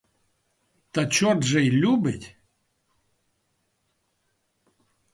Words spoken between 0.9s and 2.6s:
Та чорт же й любить!